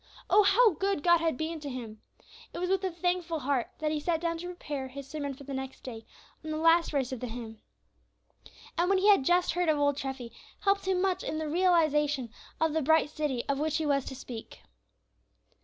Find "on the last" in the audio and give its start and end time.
6.43-6.89